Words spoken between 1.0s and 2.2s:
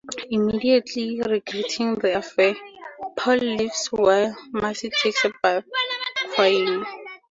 regretting the